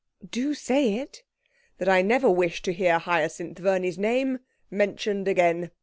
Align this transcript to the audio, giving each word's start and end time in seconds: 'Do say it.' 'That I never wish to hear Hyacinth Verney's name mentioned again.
'Do 0.27 0.55
say 0.55 0.95
it.' 0.95 1.21
'That 1.77 1.87
I 1.87 2.01
never 2.01 2.27
wish 2.27 2.63
to 2.63 2.73
hear 2.73 2.97
Hyacinth 2.97 3.59
Verney's 3.59 3.99
name 3.99 4.39
mentioned 4.71 5.27
again. 5.27 5.69